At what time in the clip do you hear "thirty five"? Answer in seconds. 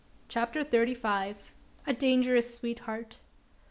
0.63-1.53